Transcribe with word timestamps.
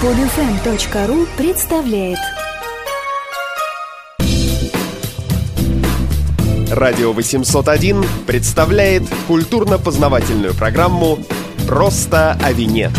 Подфм.ру 0.00 1.26
представляет 1.36 2.16
Радио 6.70 7.12
801 7.12 8.06
представляет 8.26 9.02
культурно-познавательную 9.28 10.54
программу 10.54 11.18
«Просто 11.68 12.32
о 12.42 12.52
вине». 12.52 12.90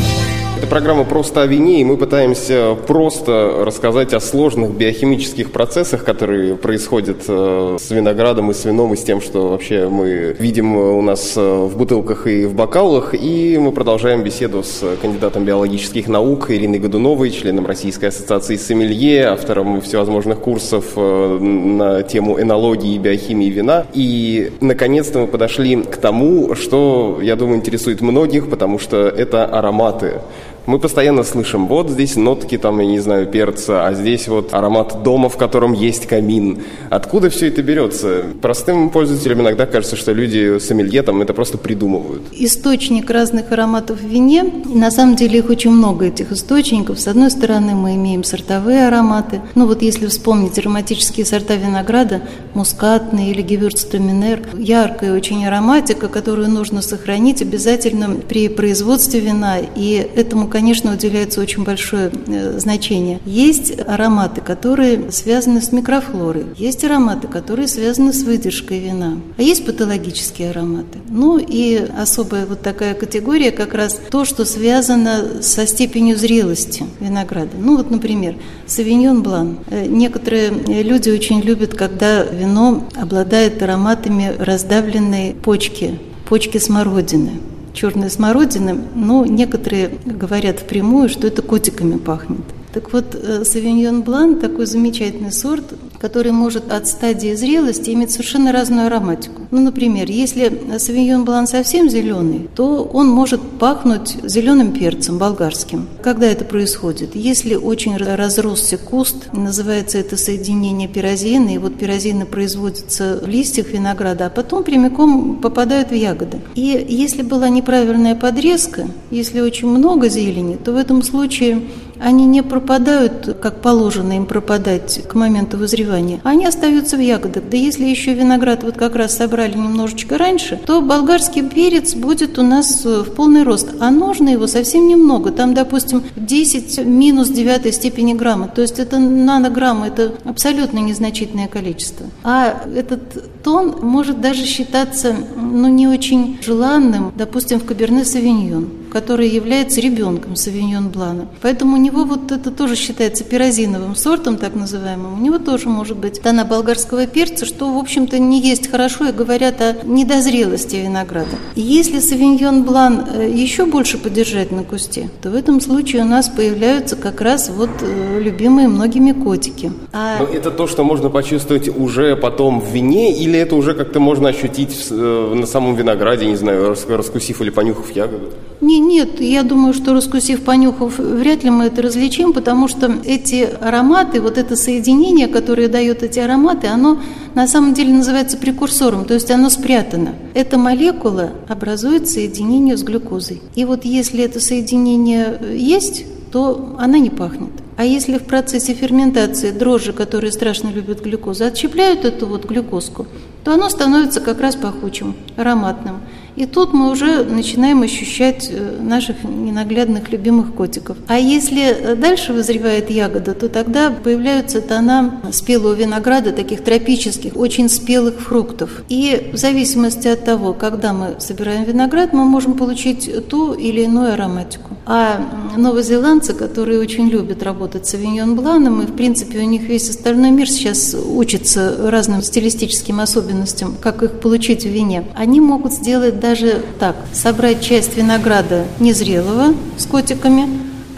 Это 0.61 0.69
программа 0.69 1.05
«Просто 1.05 1.41
о 1.41 1.47
вине», 1.47 1.81
и 1.81 1.83
мы 1.83 1.97
пытаемся 1.97 2.77
просто 2.85 3.63
рассказать 3.65 4.13
о 4.13 4.19
сложных 4.19 4.69
биохимических 4.69 5.51
процессах, 5.51 6.03
которые 6.03 6.55
происходят 6.55 7.23
э, 7.27 7.77
с 7.79 7.89
виноградом 7.89 8.51
и 8.51 8.53
с 8.53 8.63
вином, 8.63 8.93
и 8.93 8.95
с 8.95 9.01
тем, 9.01 9.21
что 9.21 9.47
вообще 9.47 9.89
мы 9.89 10.35
видим 10.37 10.77
у 10.77 11.01
нас 11.01 11.33
э, 11.35 11.41
в 11.41 11.75
бутылках 11.75 12.27
и 12.27 12.45
в 12.45 12.53
бокалах. 12.53 13.15
И 13.15 13.57
мы 13.59 13.71
продолжаем 13.71 14.21
беседу 14.21 14.61
с 14.61 14.83
кандидатом 15.01 15.45
биологических 15.45 16.07
наук 16.07 16.51
Ириной 16.51 16.77
Годуновой, 16.77 17.31
членом 17.31 17.65
Российской 17.65 18.09
ассоциации 18.09 18.55
сомелье, 18.55 19.29
автором 19.29 19.81
всевозможных 19.81 20.37
курсов 20.37 20.85
э, 20.95 21.37
на 21.39 22.03
тему 22.03 22.39
энологии 22.39 22.93
и 22.93 22.99
биохимии 22.99 23.49
вина. 23.49 23.87
И, 23.95 24.51
наконец-то, 24.61 25.21
мы 25.21 25.25
подошли 25.25 25.81
к 25.81 25.97
тому, 25.97 26.53
что, 26.53 27.17
я 27.19 27.35
думаю, 27.35 27.57
интересует 27.57 28.01
многих, 28.01 28.47
потому 28.47 28.77
что 28.77 29.07
это 29.07 29.45
ароматы. 29.45 30.21
Мы 30.67 30.77
постоянно 30.77 31.23
слышим, 31.23 31.67
вот 31.67 31.89
здесь 31.89 32.15
нотки, 32.15 32.57
там, 32.57 32.79
я 32.79 32.85
не 32.85 32.99
знаю, 32.99 33.25
перца, 33.25 33.87
а 33.87 33.93
здесь 33.93 34.27
вот 34.27 34.53
аромат 34.53 35.01
дома, 35.01 35.27
в 35.27 35.35
котором 35.35 35.73
есть 35.73 36.05
камин. 36.05 36.59
Откуда 36.91 37.31
все 37.31 37.47
это 37.47 37.63
берется? 37.63 38.25
Простым 38.41 38.91
пользователям 38.91 39.41
иногда 39.41 39.65
кажется, 39.65 39.95
что 39.95 40.11
люди 40.11 40.59
сомелье 40.59 41.01
там 41.01 41.21
это 41.21 41.33
просто 41.33 41.57
придумывают. 41.57 42.21
Источник 42.31 43.09
разных 43.09 43.51
ароматов 43.51 44.01
в 44.01 44.05
вине, 44.05 44.43
на 44.65 44.91
самом 44.91 45.15
деле 45.15 45.39
их 45.39 45.49
очень 45.49 45.71
много, 45.71 46.05
этих 46.05 46.31
источников. 46.31 46.99
С 46.99 47.07
одной 47.07 47.31
стороны, 47.31 47.73
мы 47.73 47.95
имеем 47.95 48.23
сортовые 48.23 48.87
ароматы. 48.87 49.41
Ну 49.55 49.65
вот 49.65 49.81
если 49.81 50.05
вспомнить 50.05 50.59
ароматические 50.59 51.25
сорта 51.25 51.55
винограда, 51.55 52.21
мускатный 52.53 53.31
или 53.31 53.41
гевюрцтраминер, 53.41 54.41
яркая 54.57 55.15
очень 55.15 55.43
ароматика, 55.45 56.07
которую 56.07 56.49
нужно 56.49 56.83
сохранить 56.83 57.41
обязательно 57.41 58.09
при 58.15 58.47
производстве 58.47 59.21
вина, 59.21 59.57
и 59.75 60.07
этому 60.15 60.50
конечно, 60.51 60.93
уделяется 60.93 61.41
очень 61.41 61.63
большое 61.63 62.11
э, 62.27 62.59
значение. 62.59 63.19
Есть 63.25 63.73
ароматы, 63.79 64.41
которые 64.41 65.11
связаны 65.11 65.61
с 65.61 65.71
микрофлорой, 65.71 66.45
есть 66.57 66.83
ароматы, 66.83 67.27
которые 67.27 67.67
связаны 67.67 68.13
с 68.13 68.23
выдержкой 68.23 68.79
вина, 68.79 69.17
а 69.37 69.41
есть 69.41 69.65
патологические 69.65 70.51
ароматы. 70.51 70.99
Ну 71.09 71.39
и 71.39 71.75
особая 71.97 72.45
вот 72.45 72.61
такая 72.61 72.93
категория 72.93 73.51
как 73.51 73.73
раз 73.73 73.99
то, 74.11 74.25
что 74.25 74.45
связано 74.45 75.41
со 75.41 75.65
степенью 75.65 76.17
зрелости 76.17 76.83
винограда. 76.99 77.51
Ну 77.57 77.77
вот, 77.77 77.89
например, 77.89 78.35
савиньон 78.67 79.23
блан. 79.23 79.59
Э, 79.69 79.85
некоторые 79.87 80.51
люди 80.51 81.09
очень 81.09 81.41
любят, 81.41 81.73
когда 81.73 82.23
вино 82.23 82.87
обладает 82.95 83.63
ароматами 83.63 84.35
раздавленной 84.37 85.33
почки, 85.33 85.97
почки 86.27 86.57
смородины 86.57 87.31
черная 87.73 88.09
смородина, 88.09 88.77
но 88.95 89.25
некоторые 89.25 89.91
говорят 90.05 90.59
впрямую, 90.59 91.09
что 91.09 91.27
это 91.27 91.41
котиками 91.41 91.97
пахнет. 91.97 92.41
Так 92.73 92.93
вот, 92.93 93.15
э, 93.15 93.43
Савиньон 93.43 94.01
Блан 94.03 94.39
такой 94.39 94.65
замечательный 94.65 95.31
сорт, 95.31 95.65
который 96.01 96.31
может 96.31 96.71
от 96.71 96.87
стадии 96.87 97.35
зрелости 97.35 97.91
иметь 97.91 98.11
совершенно 98.11 98.51
разную 98.51 98.87
ароматику. 98.87 99.43
Ну, 99.51 99.61
например, 99.61 100.09
если 100.09 100.51
Савиньон 100.79 101.25
Блан 101.25 101.45
совсем 101.45 101.89
зеленый, 101.89 102.49
то 102.55 102.83
он 102.83 103.07
может 103.07 103.39
пахнуть 103.59 104.17
зеленым 104.23 104.73
перцем 104.73 105.19
болгарским. 105.19 105.87
Когда 106.01 106.25
это 106.25 106.43
происходит? 106.43 107.15
Если 107.15 107.53
очень 107.53 107.97
разросся 107.97 108.77
куст, 108.77 109.31
называется 109.31 109.99
это 109.99 110.17
соединение 110.17 110.87
пирозина, 110.87 111.53
и 111.53 111.59
вот 111.59 111.77
пирозины 111.77 112.25
производятся 112.25 113.19
в 113.21 113.27
листьях 113.27 113.67
винограда, 113.67 114.25
а 114.25 114.29
потом 114.31 114.63
прямиком 114.63 115.35
попадают 115.35 115.91
в 115.91 115.95
ягоды. 115.95 116.39
И 116.55 116.83
если 116.89 117.21
была 117.21 117.49
неправильная 117.49 118.15
подрезка, 118.15 118.87
если 119.11 119.41
очень 119.41 119.67
много 119.67 120.09
зелени, 120.09 120.55
то 120.55 120.71
в 120.71 120.77
этом 120.77 121.03
случае 121.03 121.61
они 122.01 122.25
не 122.25 122.41
пропадают, 122.41 123.37
как 123.41 123.61
положено 123.61 124.13
им 124.13 124.25
пропадать 124.25 125.01
к 125.07 125.13
моменту 125.13 125.57
вызревания, 125.57 126.19
они 126.23 126.45
остаются 126.45 126.97
в 126.97 126.99
ягодах. 126.99 127.43
Да 127.49 127.57
если 127.57 127.85
еще 127.85 128.13
виноград 128.13 128.63
вот 128.63 128.75
как 128.75 128.95
раз 128.95 129.15
собрали 129.15 129.53
немножечко 129.53 130.17
раньше, 130.17 130.59
то 130.65 130.81
болгарский 130.81 131.47
перец 131.47 131.93
будет 131.93 132.39
у 132.39 132.43
нас 132.43 132.85
э, 132.85 133.01
в 133.01 133.13
полный 133.13 133.43
рост, 133.43 133.69
а 133.79 133.91
нужно 133.91 134.29
его 134.29 134.47
совсем 134.47 134.87
немного. 134.87 135.31
Там, 135.31 135.53
допустим, 135.53 136.03
10 136.15 136.85
минус 136.85 137.29
9 137.29 137.73
степени 137.73 138.13
грамма, 138.13 138.47
то 138.47 138.61
есть 138.61 138.79
это 138.79 138.97
нанограммы, 138.97 139.87
это 139.87 140.13
абсолютно 140.25 140.79
незначительное 140.79 141.47
количество. 141.47 142.07
А 142.23 142.63
этот 142.75 143.43
тон 143.43 143.77
может 143.81 144.21
даже 144.21 144.45
считаться 144.45 145.15
ну, 145.35 145.67
не 145.67 145.87
очень 145.87 146.39
желанным, 146.41 147.13
допустим, 147.15 147.59
в 147.59 147.65
Каберне 147.65 148.05
Савиньон 148.05 148.80
который 148.91 149.29
является 149.29 149.81
ребенком 149.81 150.35
Савиньон 150.35 150.89
Блана. 150.89 151.27
Поэтому 151.41 151.77
у 151.77 151.79
него 151.79 152.03
вот 152.03 152.31
это 152.31 152.51
тоже 152.51 152.75
считается 152.75 153.23
пирозиновым 153.23 153.95
сортом, 153.95 154.37
так 154.37 154.53
называемым. 154.53 155.19
У 155.19 155.23
него 155.23 155.39
тоже 155.39 155.69
может 155.69 155.97
быть 155.97 156.21
дана 156.21 156.45
болгарского 156.45 157.07
перца, 157.07 157.45
что, 157.45 157.73
в 157.73 157.77
общем-то, 157.77 158.19
не 158.19 158.41
есть 158.41 158.69
хорошо 158.69 159.07
и 159.07 159.11
говорят 159.11 159.61
о 159.61 159.77
недозрелости 159.83 160.75
винограда. 160.75 161.29
Если 161.55 161.99
Савиньон 161.99 162.63
Блан 162.63 163.05
э, 163.13 163.29
еще 163.29 163.65
больше 163.65 163.97
подержать 163.97 164.51
на 164.51 164.63
кусте, 164.63 165.09
то 165.21 165.31
в 165.31 165.35
этом 165.35 165.61
случае 165.61 166.03
у 166.03 166.05
нас 166.05 166.29
появляются 166.29 166.95
как 166.95 167.21
раз 167.21 167.49
вот 167.49 167.69
э, 167.81 168.19
любимые 168.19 168.67
многими 168.67 169.13
котики. 169.13 169.71
А... 169.93 170.19
Но 170.19 170.25
это 170.25 170.51
то, 170.51 170.67
что 170.67 170.83
можно 170.83 171.09
почувствовать 171.09 171.69
уже 171.69 172.15
потом 172.15 172.59
в 172.59 172.69
вине, 172.71 173.17
или 173.17 173.39
это 173.39 173.55
уже 173.55 173.73
как-то 173.73 173.99
можно 173.99 174.29
ощутить 174.29 174.87
э, 174.89 175.33
на 175.35 175.45
самом 175.45 175.75
винограде, 175.75 176.25
не 176.25 176.35
знаю, 176.35 176.75
раскусив 176.89 177.41
или 177.41 177.49
понюхав 177.49 177.89
ягоду? 177.91 178.31
Не, 178.59 178.80
нет, 178.87 179.21
я 179.21 179.43
думаю, 179.43 179.73
что 179.73 179.93
раскусив, 179.93 180.43
понюхав, 180.43 180.97
вряд 180.97 181.43
ли 181.43 181.49
мы 181.49 181.65
это 181.65 181.81
различим, 181.81 182.33
потому 182.33 182.67
что 182.67 182.91
эти 183.05 183.47
ароматы, 183.61 184.21
вот 184.21 184.37
это 184.37 184.55
соединение, 184.55 185.27
которое 185.27 185.67
дает 185.67 186.03
эти 186.03 186.19
ароматы, 186.19 186.67
оно 186.67 186.99
на 187.35 187.47
самом 187.47 187.73
деле 187.73 187.93
называется 187.93 188.37
прекурсором, 188.37 189.05
то 189.05 189.13
есть 189.13 189.31
оно 189.31 189.49
спрятано. 189.49 190.15
Эта 190.33 190.57
молекула 190.57 191.31
образует 191.47 192.09
соединение 192.09 192.75
с 192.77 192.83
глюкозой. 192.83 193.41
И 193.55 193.65
вот 193.65 193.85
если 193.85 194.23
это 194.23 194.39
соединение 194.39 195.39
есть, 195.53 196.05
то 196.31 196.75
она 196.79 196.97
не 196.97 197.09
пахнет. 197.09 197.51
А 197.77 197.83
если 197.83 198.17
в 198.17 198.23
процессе 198.23 198.73
ферментации 198.73 199.51
дрожжи, 199.51 199.91
которые 199.91 200.31
страшно 200.31 200.69
любят 200.69 201.01
глюкозу, 201.01 201.45
отщепляют 201.45 202.05
эту 202.05 202.27
вот 202.27 202.45
глюкозку, 202.45 203.07
то 203.43 203.53
оно 203.53 203.69
становится 203.69 204.21
как 204.21 204.39
раз 204.39 204.55
пахучим, 204.55 205.15
ароматным. 205.35 206.01
И 206.35 206.45
тут 206.45 206.73
мы 206.73 206.91
уже 206.91 207.23
начинаем 207.23 207.81
ощущать 207.81 208.49
э, 208.51 208.77
наших 208.81 209.23
ненаглядных 209.23 210.11
любимых 210.11 210.53
котиков. 210.53 210.97
А 211.07 211.17
если 211.17 211.63
э, 211.63 211.95
дальше 211.95 212.33
вызревает 212.33 212.89
ягода, 212.89 213.33
то 213.33 213.49
тогда 213.49 213.91
появляются 213.91 214.61
тона 214.61 215.21
спелого 215.31 215.73
винограда, 215.73 216.31
таких 216.31 216.63
тропических, 216.63 217.35
очень 217.35 217.69
спелых 217.69 218.21
фруктов. 218.21 218.83
И 218.87 219.31
в 219.33 219.37
зависимости 219.37 220.07
от 220.07 220.23
того, 220.23 220.53
когда 220.53 220.93
мы 220.93 221.15
собираем 221.19 221.63
виноград, 221.63 222.13
мы 222.13 222.23
можем 222.23 222.53
получить 222.53 223.27
ту 223.27 223.53
или 223.53 223.81
иную 223.81 224.13
ароматику. 224.13 224.71
А 224.85 225.21
новозеландцы, 225.57 226.33
которые 226.33 226.79
очень 226.79 227.09
любят 227.09 227.43
работать 227.43 227.85
с 227.85 227.93
авиньон 227.93 228.35
бланом, 228.35 228.81
и 228.81 228.85
в 228.85 228.95
принципе 228.95 229.39
у 229.39 229.45
них 229.45 229.63
весь 229.63 229.89
остальной 229.89 230.31
мир 230.31 230.49
сейчас 230.49 230.95
учится 230.95 231.89
разным 231.89 232.21
стилистическим 232.21 232.99
особенностям, 232.99 233.75
как 233.79 234.01
их 234.01 234.19
получить 234.19 234.63
в 234.63 234.69
вине, 234.69 235.03
они 235.15 235.39
могут 235.41 235.73
сделать 235.73 236.19
даже 236.21 236.61
так, 236.79 236.95
собрать 237.11 237.61
часть 237.61 237.97
винограда 237.97 238.65
незрелого 238.79 239.55
с 239.77 239.85
котиками, 239.85 240.47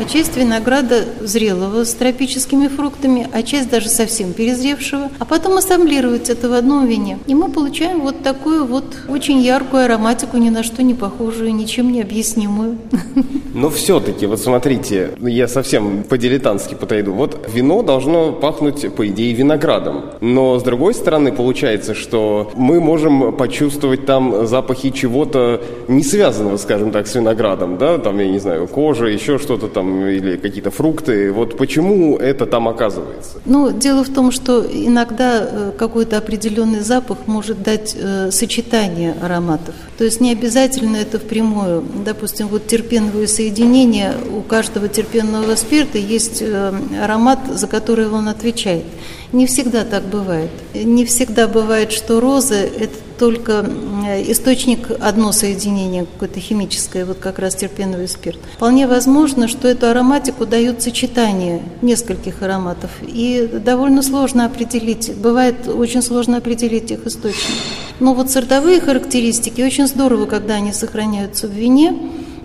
а 0.03 0.05
часть 0.05 0.35
винограда 0.35 1.05
зрелого 1.21 1.85
с 1.85 1.93
тропическими 1.93 2.67
фруктами, 2.67 3.25
а 3.31 3.41
часть 3.41 3.69
даже 3.69 3.87
совсем 3.87 4.33
перезревшего, 4.33 5.09
а 5.17 5.23
потом 5.23 5.55
ассамблировать 5.55 6.29
это 6.29 6.49
в 6.49 6.53
одном 6.53 6.85
вине. 6.87 7.19
И 7.25 7.33
мы 7.33 7.49
получаем 7.49 8.01
вот 8.01 8.21
такую 8.21 8.65
вот 8.65 8.83
очень 9.07 9.39
яркую 9.39 9.85
ароматику, 9.85 10.35
ни 10.37 10.49
на 10.49 10.61
что 10.63 10.83
не 10.83 10.93
похожую, 10.93 11.55
ничем 11.55 11.93
не 11.93 12.01
объяснимую. 12.01 12.79
Но 13.53 13.69
все-таки, 13.69 14.25
вот 14.25 14.39
смотрите, 14.39 15.11
я 15.21 15.47
совсем 15.47 16.03
по-дилетантски 16.03 16.73
подойду. 16.73 17.13
Вот 17.13 17.47
вино 17.53 17.83
должно 17.83 18.33
пахнуть, 18.33 18.93
по 18.95 19.07
идее, 19.07 19.33
виноградом. 19.33 20.05
Но, 20.21 20.59
с 20.59 20.63
другой 20.63 20.95
стороны, 20.95 21.31
получается, 21.31 21.93
что 21.93 22.51
мы 22.55 22.81
можем 22.81 23.31
почувствовать 23.33 24.05
там 24.05 24.47
запахи 24.47 24.89
чего-то 24.89 25.61
не 25.87 26.03
связанного, 26.03 26.57
скажем 26.57 26.91
так, 26.91 27.07
с 27.07 27.15
виноградом, 27.15 27.77
да, 27.77 27.99
там, 27.99 28.19
я 28.19 28.27
не 28.27 28.39
знаю, 28.39 28.67
кожа, 28.67 29.05
еще 29.05 29.37
что-то 29.37 29.67
там, 29.67 29.92
или 30.01 30.37
какие-то 30.37 30.71
фрукты. 30.71 31.31
Вот 31.31 31.57
почему 31.57 32.17
это 32.17 32.45
там 32.45 32.67
оказывается? 32.67 33.41
Ну, 33.45 33.71
дело 33.71 34.03
в 34.03 34.09
том, 34.09 34.31
что 34.31 34.65
иногда 34.65 35.39
э, 35.41 35.71
какой-то 35.77 36.17
определенный 36.17 36.81
запах 36.81 37.19
может 37.27 37.63
дать 37.63 37.95
э, 37.97 38.31
сочетание 38.31 39.15
ароматов. 39.21 39.75
То 39.97 40.03
есть 40.03 40.21
не 40.21 40.31
обязательно 40.31 40.97
это 40.97 41.19
впрямую. 41.19 41.83
Допустим, 42.05 42.47
вот 42.47 42.67
терпеновые 42.67 43.27
соединения, 43.27 44.13
у 44.35 44.41
каждого 44.41 44.87
терпенного 44.87 45.55
спирта 45.55 45.97
есть 45.97 46.41
э, 46.41 46.73
аромат, 47.01 47.39
за 47.53 47.67
который 47.67 48.09
он 48.09 48.27
отвечает. 48.27 48.85
Не 49.33 49.47
всегда 49.47 49.83
так 49.83 50.03
бывает. 50.03 50.51
Не 50.75 51.05
всегда 51.05 51.47
бывает, 51.47 51.91
что 51.91 52.19
розы– 52.19 52.55
это 52.79 52.93
только 53.17 53.65
источник 54.27 54.91
одно 54.99 55.31
соединение 55.31 56.05
какое-то 56.05 56.39
химическое, 56.39 57.05
вот 57.05 57.17
как 57.17 57.39
раз 57.39 57.55
терпеновый 57.55 58.07
спирт. 58.07 58.39
Вполне 58.55 58.85
возможно, 58.85 59.47
что 59.47 59.67
эту 59.67 59.87
ароматику 59.87 60.45
дают 60.45 60.81
сочетание 60.81 61.63
нескольких 61.81 62.41
ароматов. 62.43 62.91
И 63.01 63.49
довольно 63.63 64.03
сложно 64.03 64.45
определить, 64.45 65.15
бывает 65.15 65.67
очень 65.67 66.01
сложно 66.01 66.37
определить 66.37 66.91
их 66.91 67.07
источник. 67.07 67.55
Но 67.99 68.13
вот 68.13 68.29
сортовые 68.29 68.81
характеристики 68.81 69.61
очень 69.61 69.87
здорово, 69.87 70.25
когда 70.25 70.55
они 70.55 70.73
сохраняются 70.73 71.47
в 71.47 71.51
вине, 71.51 71.95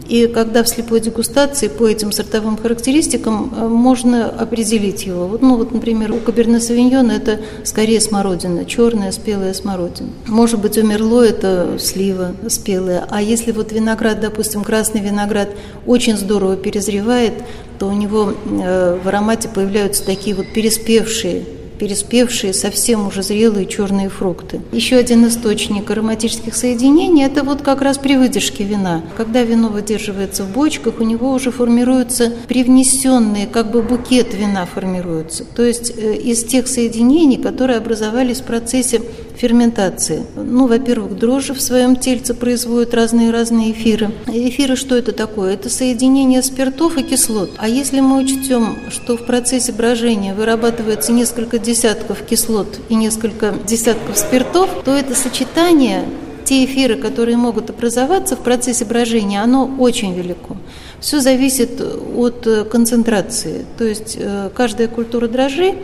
и 0.09 0.27
когда 0.27 0.63
в 0.63 0.69
слепой 0.69 1.01
дегустации 1.01 1.69
по 1.69 1.87
этим 1.87 2.13
сортовым 2.13 2.57
характеристикам 2.57 3.53
э, 3.55 3.69
можно 3.69 4.27
определить 4.29 5.05
его. 5.05 5.27
Вот, 5.27 5.43
ну 5.43 5.57
вот, 5.57 5.73
например, 5.73 6.13
у 6.13 6.17
Каберне 6.17 6.61
Савиньона 6.61 7.13
это 7.13 7.41
скорее 7.65 8.01
смородина, 8.01 8.65
черная 8.65 9.13
спелая 9.13 9.53
смородина. 9.53 10.09
Может 10.27 10.61
быть, 10.61 10.79
у 10.79 10.83
Мерло 10.83 11.23
это 11.23 11.77
слива 11.79 12.33
спелая. 12.49 13.07
А 13.11 13.21
если 13.21 13.53
вот 13.53 13.71
виноград, 13.73 14.21
допустим, 14.21 14.65
красный 14.65 15.03
виноград 15.03 15.51
очень 15.87 16.17
здорово 16.17 16.57
перезревает, 16.57 17.35
то 17.79 17.87
у 17.87 17.93
него 17.93 18.33
э, 18.33 18.99
в 19.03 19.07
аромате 19.09 19.49
появляются 19.49 20.05
такие 20.05 20.35
вот 20.35 20.47
переспевшие 20.55 21.45
переспевшие, 21.79 22.53
совсем 22.53 23.07
уже 23.07 23.23
зрелые 23.23 23.67
черные 23.67 24.09
фрукты. 24.09 24.61
Еще 24.73 24.97
один 24.97 25.27
источник 25.27 25.91
ароматических 25.91 26.55
соединений– 26.55 27.25
это 27.27 27.45
вот 27.45 27.63
как 27.63 27.83
раз 27.83 27.99
при 27.99 28.17
выдержке 28.17 28.65
вина. 28.65 29.03
Когда 29.17 29.43
вино 29.43 29.69
выдерживается 29.69 30.45
в 30.45 30.53
бочках, 30.53 31.01
у 31.01 31.05
него 31.05 31.33
уже 31.33 31.51
формируются 31.51 32.33
привнесенные, 32.49 33.47
как 33.47 33.71
бы 33.71 33.83
букет 33.83 34.35
вина 34.35 34.67
формируется. 34.67 35.45
То 35.45 35.63
есть 35.63 35.93
э, 35.97 36.17
из 36.17 36.45
тех 36.45 36.67
соединений, 36.67 37.37
которые 37.37 37.79
образовались 37.79 38.41
в 38.41 38.45
процессе 38.45 39.01
ферментации. 39.39 40.25
Ну, 40.37 40.67
во-первых, 40.67 41.17
дрожжи 41.17 41.55
в 41.55 41.61
своем 41.61 41.97
тельце 41.97 42.35
производят 42.35 42.93
разные-разные 42.95 43.73
эфиры. 43.73 44.11
Эфиры 44.27 44.77
что 44.77 44.97
это 44.97 45.13
такое? 45.13 45.55
Это 45.55 45.71
соединение 45.71 46.43
спиртов 46.43 46.99
и 46.99 47.03
кислот. 47.03 47.51
А 47.57 47.69
если 47.69 48.01
мы 48.01 48.19
учтем, 48.19 48.77
что 48.91 49.17
в 49.17 49.25
процессе 49.25 49.73
брожения 49.73 50.35
вырабатывается 50.35 51.13
несколько 51.13 51.59
десятков 51.59 52.23
кислот 52.23 52.81
и 52.89 52.95
несколько 52.95 53.55
десятков 53.67 54.19
спиртов, 54.19 54.69
то 54.85 54.93
это 54.97 55.15
сочетание 55.15 56.05
те 56.45 56.65
эфиры, 56.65 56.97
которые 56.97 57.37
могут 57.37 57.69
образоваться 57.69 58.35
в 58.35 58.41
процессе 58.41 58.87
брожения, 58.87 59.43
оно 59.43 59.71
очень 59.79 60.15
велико. 60.15 60.57
Все 60.99 61.21
зависит 61.21 61.81
от 61.81 62.69
концентрации. 62.71 63.67
То 63.77 63.85
есть 63.85 64.17
э, 64.19 64.49
каждая 64.55 64.89
культура 64.89 65.29
дрожжей 65.29 65.75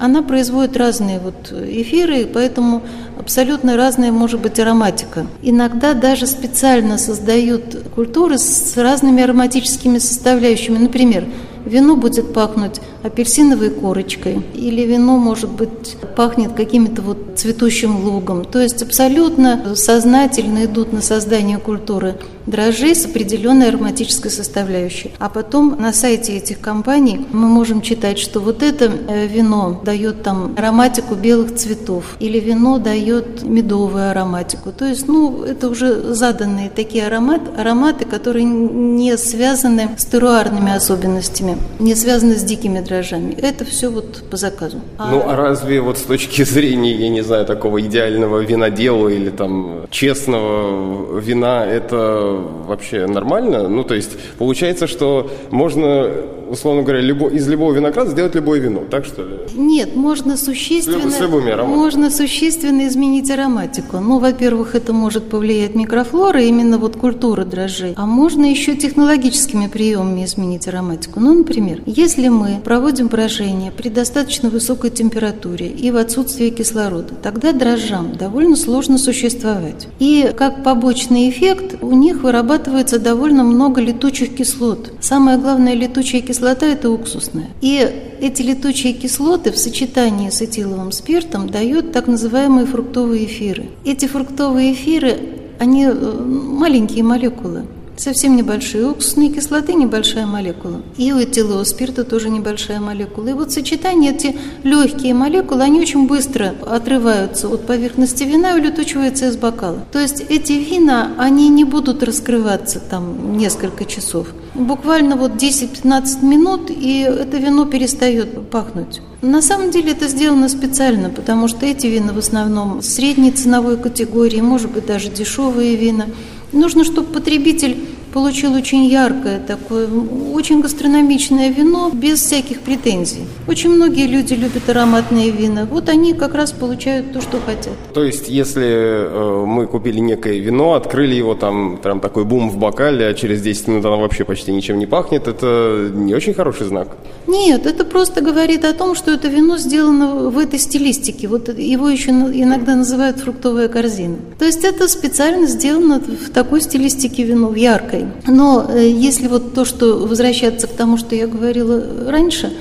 она 0.00 0.22
производит 0.22 0.78
разные 0.78 1.20
вот 1.20 1.52
эфиры, 1.52 2.26
поэтому 2.26 2.82
абсолютно 3.18 3.76
разная 3.76 4.10
может 4.10 4.40
быть 4.40 4.58
ароматика. 4.58 5.26
Иногда 5.42 5.92
даже 5.92 6.26
специально 6.26 6.96
создают 6.96 7.76
культуры 7.94 8.38
с 8.38 8.76
разными 8.78 9.22
ароматическими 9.22 9.98
составляющими. 9.98 10.78
Например, 10.78 11.26
вино 11.66 11.96
будет 11.96 12.32
пахнуть 12.32 12.80
апельсиновой 13.02 13.68
корочкой, 13.68 14.42
или 14.54 14.82
вино, 14.82 15.18
может 15.18 15.50
быть, 15.50 15.96
пахнет 16.16 16.54
каким-то 16.54 17.02
вот 17.02 17.18
цветущим 17.36 18.02
лугом. 18.02 18.46
То 18.46 18.58
есть 18.58 18.82
абсолютно 18.82 19.74
сознательно 19.76 20.64
идут 20.64 20.94
на 20.94 21.02
создание 21.02 21.58
культуры 21.58 22.16
дрожжей 22.46 22.94
с 22.94 23.04
определенной 23.06 23.68
ароматической 23.68 24.30
составляющей. 24.30 25.12
А 25.18 25.28
потом 25.28 25.76
на 25.80 25.92
сайте 25.92 26.36
этих 26.36 26.60
компаний 26.60 27.26
мы 27.32 27.48
можем 27.48 27.80
читать, 27.82 28.18
что 28.18 28.40
вот 28.40 28.62
это 28.62 28.90
э, 29.08 29.26
вино 29.26 29.80
дает 29.84 30.22
там 30.22 30.54
ароматику 30.56 31.14
белых 31.14 31.54
цветов, 31.54 32.16
или 32.20 32.38
вино 32.40 32.78
дает 32.78 33.42
медовую 33.42 34.10
ароматику. 34.10 34.72
То 34.72 34.86
есть, 34.86 35.08
ну, 35.08 35.42
это 35.42 35.68
уже 35.68 36.14
заданные 36.14 36.70
такие 36.70 37.06
аромат, 37.06 37.42
ароматы, 37.56 38.04
которые 38.04 38.44
не 38.44 39.16
связаны 39.16 39.90
с 39.96 40.04
теруарными 40.06 40.72
особенностями, 40.72 41.56
не 41.78 41.94
связаны 41.94 42.36
с 42.36 42.42
дикими 42.42 42.80
дрожжами. 42.80 43.32
Это 43.32 43.64
все 43.64 43.88
вот 43.88 44.22
по 44.30 44.36
заказу. 44.36 44.80
А... 44.98 45.10
Ну, 45.10 45.22
а 45.26 45.36
разве 45.36 45.80
вот 45.80 45.98
с 45.98 46.02
точки 46.02 46.44
зрения, 46.44 46.94
я 46.94 47.08
не 47.08 47.22
знаю, 47.22 47.46
такого 47.46 47.80
идеального 47.80 48.40
винодела 48.40 49.08
или 49.08 49.30
там 49.30 49.86
честного 49.90 51.18
вина, 51.18 51.64
это 51.66 52.29
вообще 52.30 53.06
нормально? 53.06 53.68
Ну, 53.68 53.84
то 53.84 53.94
есть, 53.94 54.16
получается, 54.38 54.86
что 54.86 55.30
можно 55.50 56.10
условно 56.50 56.82
говоря, 56.82 57.00
любо, 57.00 57.28
из 57.28 57.48
любого 57.48 57.72
винограда 57.72 58.10
сделать 58.10 58.34
любое 58.34 58.60
вино, 58.60 58.82
так 58.90 59.04
что 59.04 59.22
ли? 59.22 59.36
Нет, 59.54 59.94
можно 59.94 60.36
существенно, 60.36 61.10
с 61.10 61.20
любыми 61.20 61.52
ароматами. 61.52 61.76
можно 61.76 62.10
существенно 62.10 62.86
изменить 62.88 63.30
ароматику. 63.30 63.98
Ну, 63.98 64.18
во-первых, 64.18 64.74
это 64.74 64.92
может 64.92 65.30
повлиять 65.30 65.74
микрофлора, 65.74 66.42
именно 66.42 66.78
вот 66.78 66.96
культура 66.96 67.44
дрожжей. 67.44 67.94
А 67.96 68.06
можно 68.06 68.44
еще 68.44 68.74
технологическими 68.74 69.68
приемами 69.68 70.24
изменить 70.24 70.66
ароматику. 70.66 71.20
Ну, 71.20 71.34
например, 71.34 71.82
если 71.86 72.28
мы 72.28 72.60
проводим 72.64 73.06
брожение 73.06 73.70
при 73.70 73.88
достаточно 73.88 74.50
высокой 74.50 74.90
температуре 74.90 75.68
и 75.68 75.90
в 75.90 75.96
отсутствии 75.96 76.50
кислорода, 76.50 77.14
тогда 77.22 77.52
дрожжам 77.52 78.16
довольно 78.16 78.56
сложно 78.56 78.98
существовать. 78.98 79.88
И 80.00 80.32
как 80.36 80.64
побочный 80.64 81.30
эффект 81.30 81.76
у 81.80 81.92
них 81.92 82.22
вырабатывается 82.22 82.98
довольно 82.98 83.44
много 83.44 83.80
летучих 83.80 84.34
кислот. 84.34 84.92
Самое 85.00 85.38
главное 85.38 85.74
летучая 85.74 86.20
кислота 86.20 86.39
кислота– 86.40 86.66
это 86.72 86.90
уксусная. 86.90 87.48
И 87.60 87.86
эти 88.20 88.40
летучие 88.40 88.94
кислоты 88.94 89.52
в 89.52 89.58
сочетании 89.58 90.30
с 90.30 90.40
этиловым 90.40 90.90
спиртом 90.90 91.50
дают 91.50 91.92
так 91.92 92.06
называемые 92.06 92.66
фруктовые 92.66 93.26
эфиры. 93.26 93.66
Эти 93.84 94.06
фруктовые 94.06 94.72
эфиры, 94.72 95.18
они 95.58 95.84
э, 95.84 95.92
маленькие 95.92 97.04
молекулы 97.04 97.64
совсем 98.00 98.36
небольшие. 98.36 98.88
уксусные 98.88 99.30
кислоты 99.30 99.74
небольшая 99.74 100.26
молекула. 100.26 100.80
И 100.96 101.12
у 101.12 101.22
этилового 101.22 101.64
спирта 101.64 102.04
тоже 102.04 102.30
небольшая 102.30 102.80
молекула. 102.80 103.28
И 103.28 103.32
вот 103.34 103.52
сочетание 103.52 104.12
эти 104.12 104.36
легкие 104.62 105.14
молекулы, 105.14 105.62
они 105.62 105.80
очень 105.80 106.06
быстро 106.06 106.54
отрываются 106.66 107.48
от 107.48 107.66
поверхности 107.66 108.24
вина 108.24 108.52
и 108.52 108.60
улетучиваются 108.60 109.28
из 109.28 109.36
бокала. 109.36 109.84
То 109.92 109.98
есть 109.98 110.24
эти 110.28 110.52
вина, 110.52 111.12
они 111.18 111.48
не 111.48 111.64
будут 111.64 112.02
раскрываться 112.02 112.80
там 112.80 113.36
несколько 113.36 113.84
часов. 113.84 114.28
Буквально 114.54 115.16
вот 115.16 115.32
10-15 115.32 116.24
минут, 116.24 116.70
и 116.70 117.00
это 117.00 117.36
вино 117.36 117.66
перестает 117.66 118.50
пахнуть. 118.50 119.00
На 119.22 119.42
самом 119.42 119.70
деле 119.70 119.92
это 119.92 120.08
сделано 120.08 120.48
специально, 120.48 121.10
потому 121.10 121.46
что 121.46 121.66
эти 121.66 121.86
вина 121.86 122.12
в 122.12 122.18
основном 122.18 122.82
средней 122.82 123.32
ценовой 123.32 123.76
категории, 123.76 124.40
может 124.40 124.70
быть 124.70 124.86
даже 124.86 125.10
дешевые 125.10 125.76
вина. 125.76 126.06
Нужно, 126.52 126.84
чтобы 126.84 127.12
потребитель 127.12 127.76
получил 128.12 128.54
очень 128.54 128.84
яркое 128.84 129.40
такое, 129.40 129.88
очень 130.32 130.60
гастрономичное 130.60 131.50
вино 131.50 131.90
без 131.92 132.20
всяких 132.20 132.60
претензий. 132.60 133.24
Очень 133.46 133.70
многие 133.70 134.06
люди 134.06 134.34
любят 134.34 134.68
ароматные 134.68 135.30
вина. 135.30 135.66
Вот 135.70 135.88
они 135.88 136.14
как 136.14 136.34
раз 136.34 136.52
получают 136.52 137.12
то, 137.12 137.20
что 137.20 137.38
хотят. 137.40 137.72
То 137.94 138.04
есть, 138.04 138.28
если 138.28 138.66
э, 138.66 139.44
мы 139.46 139.66
купили 139.66 140.00
некое 140.00 140.38
вино, 140.38 140.74
открыли 140.74 141.14
его, 141.14 141.34
там, 141.34 141.78
там 141.82 142.00
такой 142.00 142.24
бум 142.24 142.50
в 142.50 142.58
бокале, 142.58 143.06
а 143.06 143.14
через 143.14 143.42
10 143.42 143.68
минут 143.68 143.84
оно 143.84 144.00
вообще 144.00 144.24
почти 144.24 144.52
ничем 144.52 144.78
не 144.78 144.86
пахнет, 144.86 145.28
это 145.28 145.90
не 145.92 146.14
очень 146.14 146.34
хороший 146.34 146.66
знак? 146.66 146.88
Нет, 147.26 147.66
это 147.66 147.84
просто 147.84 148.20
говорит 148.20 148.64
о 148.64 148.72
том, 148.72 148.94
что 148.94 149.12
это 149.12 149.28
вино 149.28 149.58
сделано 149.58 150.30
в 150.30 150.38
этой 150.38 150.58
стилистике. 150.58 151.28
Вот 151.28 151.48
его 151.48 151.88
еще 151.88 152.10
иногда 152.10 152.74
называют 152.74 153.18
фруктовая 153.18 153.68
корзина. 153.68 154.16
То 154.38 154.44
есть 154.44 154.64
это 154.64 154.88
специально 154.88 155.46
сделано 155.46 156.00
в 156.00 156.30
такой 156.30 156.60
стилистике 156.60 157.24
вино, 157.24 157.48
в 157.48 157.54
яркой 157.54 157.99
далее. 158.00 158.22
Но 158.26 158.66
э, 158.68 158.88
если 158.88 159.28
вот 159.28 159.54
то, 159.54 159.64
что 159.64 159.98
возвращаться 160.06 160.66
к 160.66 160.72
тому, 160.72 160.96
что 160.96 161.14
я 161.14 161.26
говорила 161.26 162.10
раньше, 162.10 162.52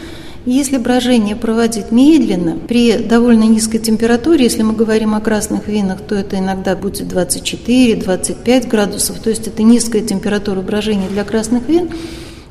если 0.45 0.77
брожение 0.77 1.35
проводить 1.35 1.91
медленно, 1.91 2.57
при 2.67 2.97
довольно 2.97 3.43
низкой 3.43 3.79
температуре, 3.79 4.45
если 4.45 4.63
мы 4.63 4.73
говорим 4.73 5.13
о 5.13 5.19
красных 5.19 5.67
винах, 5.67 5.99
то 6.01 6.15
это 6.15 6.39
иногда 6.39 6.75
будет 6.75 7.11
24-25 7.11 8.67
градусов, 8.67 9.19
то 9.19 9.29
есть 9.29 9.47
это 9.47 9.63
низкая 9.63 10.01
температура 10.01 10.61
брожения 10.61 11.09
для 11.09 11.23
красных 11.23 11.67
вин, 11.67 11.89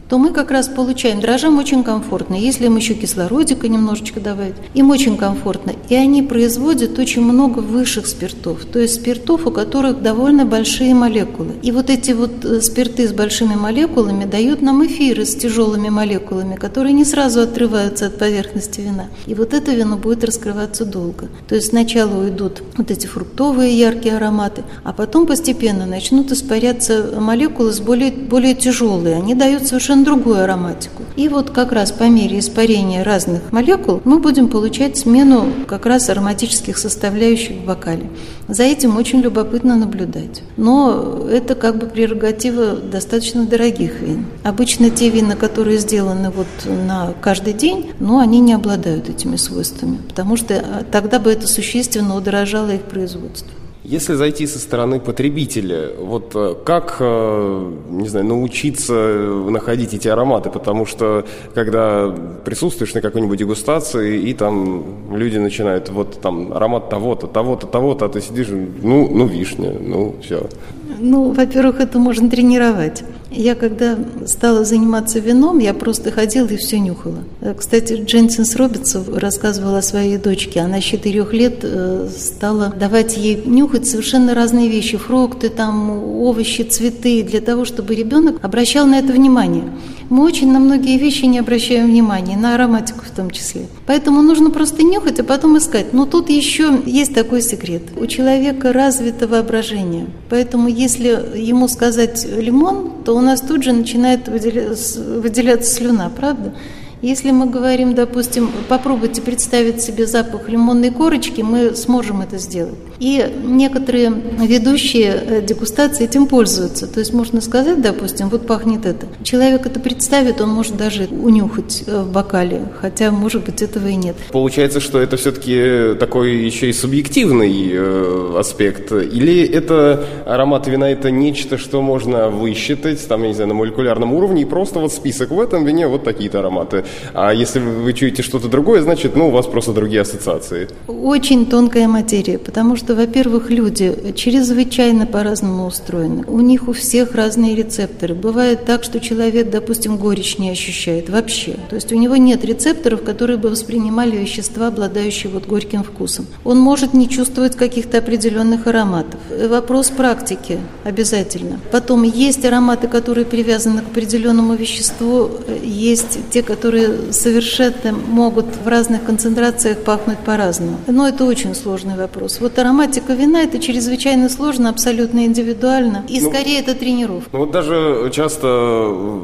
то 0.09 0.19
мы 0.19 0.33
как 0.33 0.51
раз 0.51 0.69
получаем, 0.69 1.21
дрожжам 1.21 1.59
очень 1.59 1.85
комфортно. 1.85 2.35
Если 2.35 2.67
им 2.67 2.77
еще 2.77 2.95
кислородика 2.95 3.69
немножечко 3.69 4.21
добавить, 4.21 4.55
им 4.75 4.91
очень 4.91 5.17
комфортно. 5.17 5.73
И 5.89 5.95
они 5.95 6.23
производят 6.23 6.99
очень 6.99 7.23
много 7.23 7.61
высших 7.61 8.07
спиртов, 8.07 8.65
то 8.65 8.79
есть 8.79 8.95
спиртов, 8.95 9.47
у 9.47 9.51
которых 9.51 10.03
довольно 10.03 10.45
большие 10.45 10.95
молекулы. 10.95 11.55
И 11.63 11.73
вот 11.73 11.91
эти 11.91 12.13
вот 12.13 12.45
э, 12.45 12.61
спирты 12.63 13.07
с 13.07 13.13
большими 13.13 13.55
молекулами 13.55 14.25
дают 14.25 14.63
нам 14.63 14.87
эфиры 14.87 15.25
с 15.25 15.35
тяжелыми 15.35 15.89
молекулами, 15.91 16.57
которые 16.57 16.93
не 16.93 17.05
сразу 17.05 17.41
отрываются 17.41 18.07
от 18.07 18.19
поверхности 18.19 18.81
вина. 18.81 19.07
И 19.27 19.35
вот 19.35 19.53
это 19.53 19.73
вино 19.73 19.97
будет 19.97 20.25
раскрываться 20.25 20.85
долго. 20.85 21.29
То 21.49 21.55
есть 21.55 21.69
сначала 21.69 22.23
уйдут 22.23 22.63
вот 22.77 22.91
эти 22.91 23.07
фруктовые 23.07 23.79
яркие 23.79 24.17
ароматы, 24.17 24.63
а 24.85 24.93
потом 24.93 25.27
постепенно 25.27 25.85
начнут 25.87 26.33
испаряться 26.33 27.19
молекулы 27.21 27.73
с 27.73 27.81
более, 27.81 28.11
более 28.11 28.55
тяжелые. 28.55 29.17
Они 29.17 29.35
дают 29.35 29.67
совершенно 29.67 29.98
другую 30.05 30.43
ароматику. 30.43 31.03
И 31.17 31.29
вот 31.29 31.51
как 31.51 31.73
раз 31.73 31.93
по 31.93 32.05
мере 32.05 32.39
испарения 32.39 33.03
разных 33.03 33.53
молекул 33.53 34.01
мы 34.05 34.19
будем 34.19 34.49
получать 34.49 34.97
смену 34.97 35.47
как 35.67 35.87
раз 35.87 36.09
ароматических 36.09 36.79
составляющих 36.79 37.57
в 37.57 37.65
бокале. 37.65 38.09
За 38.49 38.63
этим 38.63 38.97
очень 38.97 39.21
любопытно 39.21 39.77
наблюдать. 39.77 40.43
Но 40.57 41.27
это 41.31 41.55
как 41.55 41.79
бы 41.79 41.87
прерогатива 41.87 42.77
достаточно 42.77 43.45
дорогих 43.45 44.01
вин. 44.01 44.27
Обычно 44.43 44.91
те 44.91 45.11
вина, 45.11 45.37
которые 45.37 45.79
сделаны 45.79 46.31
вот 46.31 46.47
на 46.65 47.13
каждый 47.21 47.53
день, 47.53 47.91
но 48.01 48.21
они 48.21 48.41
не 48.41 48.55
обладают 48.55 49.09
этими 49.09 49.37
свойствами, 49.37 49.99
потому 50.09 50.37
что 50.37 50.55
э, 50.55 50.63
тогда 50.91 51.19
бы 51.19 51.31
это 51.31 51.47
существенно 51.47 52.17
удорожало 52.17 52.71
их 52.71 52.83
производство. 52.83 53.58
Если 53.89 54.13
зайти 54.13 54.47
со 54.47 54.59
стороны 54.59 55.01
потребителя, 55.01 55.93
вот 55.99 56.33
э, 56.35 56.55
как, 56.63 56.99
э, 57.01 57.73
не 57.89 58.07
знаю, 58.07 58.27
научиться 58.27 58.93
находить 58.93 59.95
эти 59.95 60.09
ароматы? 60.09 60.51
Потому 60.51 60.85
что 60.85 61.25
когда 61.55 62.15
присутствуешь 62.45 62.93
на 62.93 63.01
какой-нибудь 63.01 63.39
дегустации, 63.39 64.21
и 64.21 64.35
там 64.35 65.17
люди 65.17 65.39
начинают, 65.39 65.89
вот 65.89 66.21
там 66.21 66.53
аромат 66.53 66.91
того-то, 66.91 67.27
того-то, 67.29 67.67
того-то, 67.67 68.05
а 68.05 68.09
ты 68.11 68.21
сидишь, 68.21 68.49
ну, 68.51 69.09
ну 69.11 69.27
вишня, 69.27 69.73
ну 69.81 70.17
все. 70.21 70.51
Ну, 70.99 71.33
во-первых, 71.33 71.81
это 71.81 71.99
можно 71.99 72.29
тренировать. 72.29 73.05
Я 73.31 73.55
когда 73.55 73.99
стала 74.27 74.65
заниматься 74.65 75.19
вином, 75.19 75.59
я 75.59 75.75
просто 75.75 76.11
ходила 76.11 76.47
и 76.47 76.57
все 76.57 76.79
нюхала. 76.79 77.25
Э, 77.41 77.55
кстати, 77.57 78.03
Дженсенс 78.05 78.57
Робинсон 78.57 79.05
рассказывала 79.17 79.79
о 79.79 79.83
своей 79.83 80.17
дочке. 80.17 80.61
Она 80.61 80.81
с 80.81 80.85
четырех 80.85 81.35
лет 81.35 81.59
э, 81.63 82.09
стала 82.17 82.71
давать 82.79 83.17
ей 83.17 83.43
нюхать 83.45 83.87
совершенно 83.87 84.35
разные 84.35 84.69
вещи. 84.69 84.97
Фрукты, 84.97 85.51
там, 85.51 85.91
овощи, 86.21 86.63
цветы, 86.63 87.23
для 87.23 87.41
того, 87.41 87.65
чтобы 87.65 87.95
ребенок 87.95 88.43
обращал 88.43 88.87
на 88.87 88.99
это 88.99 89.13
внимание. 89.13 89.65
Мы 90.09 90.25
очень 90.25 90.51
на 90.51 90.59
многие 90.59 90.97
вещи 90.97 91.27
не 91.27 91.39
обращаем 91.39 91.87
внимания, 91.87 92.37
на 92.37 92.55
ароматику 92.55 93.05
в 93.05 93.11
том 93.11 93.31
числе. 93.31 93.67
Поэтому 93.87 94.23
нужно 94.23 94.51
просто 94.51 94.83
нюхать, 94.83 95.21
а 95.21 95.25
потом 95.25 95.59
искать. 95.59 95.93
Но 95.93 96.07
тут 96.07 96.31
еще 96.31 96.81
есть 96.87 97.15
такой 97.15 97.43
секрет. 97.43 97.83
У 97.95 98.07
человека 98.07 98.73
развито 98.73 99.29
воображение. 99.29 100.07
Поэтому 100.31 100.69
если 100.69 101.09
ему 101.37 101.69
сказать 101.69 102.27
лимон, 102.27 102.93
то 103.05 103.18
у 103.19 103.23
нас 103.23 103.41
тут 103.41 103.63
же 103.63 103.73
начинает 103.73 104.29
выделяться 104.29 105.75
слюна, 105.75 106.11
правда? 106.15 106.55
Если 107.03 107.31
мы 107.31 107.47
говорим, 107.47 107.95
допустим, 107.95 108.51
попробуйте 108.69 109.23
представить 109.23 109.81
себе 109.81 110.07
запах 110.07 110.49
лимонной 110.49 110.91
корочки, 110.91 111.43
мы 111.43 111.77
сможем 111.77 112.23
это 112.23 112.39
сделать. 112.39 112.75
И 112.99 113.25
некоторые 113.45 114.11
ведущие 114.11 115.15
э, 115.15 115.43
дегустации 115.43 116.05
этим 116.05 116.27
пользуются. 116.27 116.89
То 116.89 116.99
есть 116.99 117.13
можно 117.13 117.41
сказать, 117.41 117.81
допустим, 117.81 118.29
вот 118.29 118.49
пахнет 118.49 118.85
это. 118.85 119.07
Человек 119.23 119.67
это 119.67 119.79
представит, 119.79 120.41
он 120.41 120.51
может 120.51 120.77
даже 120.77 121.05
унюхать 121.05 121.85
э, 121.87 122.03
в 122.03 122.11
бокале, 122.11 122.63
хотя, 122.81 123.13
может 123.13 123.45
быть, 123.45 123.63
этого 123.63 123.87
и 123.87 123.95
нет. 123.95 124.17
Получается, 124.33 124.81
что 124.81 124.99
это 124.99 125.17
все-таки 125.17 125.95
такой 126.01 126.39
еще 126.39 126.69
и 126.69 126.73
субъективный 126.73 127.71
э, 127.71 128.35
аспект. 128.37 128.91
Или 128.91 129.47
это 129.47 130.05
аромат 130.27 130.67
вина, 130.67 130.91
это 130.91 131.13
нечто, 131.13 131.59
что 131.59 131.81
можно 131.81 132.29
высчитать, 132.29 133.07
там, 133.07 133.23
я 133.23 133.29
не 133.29 133.35
знаю, 133.35 133.49
на 133.49 133.55
молекулярном 133.55 134.13
уровне, 134.13 134.43
и 134.43 134.45
просто 134.45 134.81
вот 134.81 134.93
список 134.93 135.31
в 135.31 135.41
этом 135.41 135.65
вине 135.65 135.87
вот 135.87 136.03
такие-то 136.03 136.41
ароматы. 136.41 136.85
А 137.15 137.33
если 137.33 137.59
вы 137.59 137.93
чуете 137.93 138.23
что-то 138.23 138.49
другое, 138.49 138.83
значит, 138.83 139.17
ну, 139.17 139.29
у 139.29 139.31
вас 139.31 139.47
просто 139.47 139.73
другие 139.73 140.03
ассоциации. 140.03 140.69
Очень 140.87 141.47
тонкая 141.47 141.89
материя, 141.89 142.39
потому 142.39 142.77
что, 142.77 142.95
во-первых, 142.95 143.51
люди 143.51 144.13
чрезвычайно 144.15 145.07
по-разному 145.07 145.67
устроены. 145.67 146.25
У 146.27 146.41
них 146.41 146.69
у 146.69 146.73
всех 146.73 147.15
разные 147.15 147.55
рецепторы. 147.55 148.15
Бывает 148.15 148.65
так, 148.65 148.85
что 148.85 149.01
человек, 149.01 149.51
допустим, 149.51 149.97
горечь 149.97 150.39
не 150.39 150.51
ощущает 150.51 151.09
вообще. 151.09 151.57
То 151.69 151.77
есть 151.77 151.93
у 151.93 151.97
него 151.97 152.17
нет 152.17 152.45
рецепторов, 152.45 153.03
которые 153.03 153.39
бы 153.39 153.49
воспринимали 153.49 154.17
вещества, 154.17 154.69
обладающие 154.69 155.31
вот 155.33 155.47
горьким 155.47 155.83
вкусом. 155.83 156.27
Он 156.45 156.59
может 156.59 156.95
не 156.95 157.09
чувствовать 157.09 157.57
каких-то 157.57 157.99
определенных 157.99 158.67
ароматов. 158.67 159.21
Вопрос 159.49 159.91
практики 159.91 160.59
обязательно. 160.85 161.61
Потом 161.73 162.03
есть 162.03 162.45
ароматы, 162.45 162.89
которые 162.89 163.25
привязаны 163.25 163.83
к 163.83 163.89
определенному 163.89 164.55
веществу, 164.55 165.31
есть 165.63 166.19
те, 166.31 166.43
которые 166.43 166.78
которые 166.79 167.13
совершенно 167.13 167.93
могут 168.09 168.47
в 168.65 168.69
разных 168.69 169.05
концентрациях 169.05 169.79
пахнуть 169.79 170.19
по-разному. 170.19 170.79
Но 170.87 171.09
это 171.09 171.25
очень 171.25 171.55
сложный 171.55 171.97
вопрос. 171.97 172.39
Вот 172.41 172.59
ароматика 172.59 173.15
вина– 173.15 173.43
это 173.45 173.59
чрезвычайно 173.59 174.29
сложно, 174.29 174.71
абсолютно 174.71 175.25
индивидуально, 175.25 176.05
и 176.09 176.21
ну, 176.21 176.31
скорее 176.31 176.61
это 176.61 176.75
тренировка. 176.75 177.29
Ну 177.33 177.41
вот 177.41 177.51
даже 177.51 178.11
часто 178.13 178.47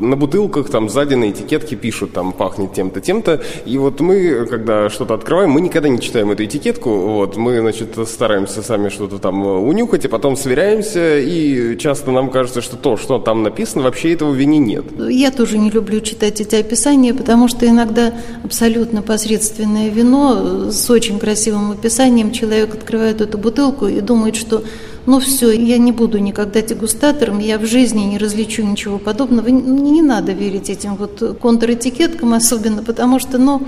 на 0.01 0.17
бутылках 0.17 0.71
там 0.71 0.89
сзади 0.89 1.15
на 1.15 1.31
этикетке 1.31 1.77
пишут, 1.77 2.13
там 2.13 2.33
пахнет 2.33 2.75
тем-то, 2.75 3.01
тем-то, 3.01 3.41
и 3.67 3.79
вот 3.79 4.01
мы, 4.01 4.47
когда 4.47 4.91
что-то 4.91 5.15
открываем, 5.15 5.51
мы 5.51 5.61
никогда 5.61 5.89
не 5.89 6.01
читаем 6.01 6.31
эту 6.31 6.45
этикетку, 6.45 6.91
вот, 6.91 7.37
мы, 7.37 7.61
значит, 7.61 7.97
стараемся 8.09 8.63
сами 8.63 8.89
что-то 8.89 9.19
там 9.19 9.47
унюхать, 9.47 10.05
а 10.07 10.09
потом 10.09 10.37
сверяемся, 10.37 11.19
и 11.19 11.77
часто 11.79 12.11
нам 12.11 12.31
кажется, 12.31 12.61
что 12.61 12.77
то, 12.77 12.97
что 12.97 13.19
там 13.19 13.43
написано, 13.43 13.85
вообще 13.85 14.13
этого 14.13 14.31
в 14.31 14.35
вине 14.35 14.59
нет. 14.59 14.85
Я 14.99 15.31
тоже 15.31 15.59
не 15.59 15.71
люблю 15.71 16.01
читать 16.01 16.41
эти 16.41 16.57
описания, 16.57 17.15
потому 17.15 17.44
потому 17.45 17.59
что 17.59 17.69
иногда 17.69 18.15
абсолютно 18.43 19.03
посредственное 19.03 19.91
вино 19.91 20.71
с 20.71 20.89
очень 20.89 21.19
красивым 21.19 21.73
описанием, 21.73 22.33
человек 22.33 22.75
открывает 22.75 23.21
эту 23.21 23.37
бутылку 23.37 23.87
и 23.87 24.01
думает, 24.01 24.35
что 24.35 24.65
ну 25.05 25.21
все, 25.21 25.51
я 25.51 25.77
не 25.77 25.93
буду 25.93 26.17
никогда 26.17 26.63
дегустатором, 26.63 27.41
я 27.41 27.59
в 27.59 27.67
жизни 27.67 28.01
не 28.01 28.17
различу 28.17 28.63
ничего 28.63 28.97
подобного. 28.97 29.49
Не, 29.49 29.91
не 29.91 30.01
надо 30.01 30.33
верить 30.33 30.71
этим 30.71 30.97
вот 30.97 31.37
контр-этикеткам 31.39 32.33
особенно, 32.33 32.83
потому 32.83 33.19
что, 33.19 33.37
ну, 33.37 33.61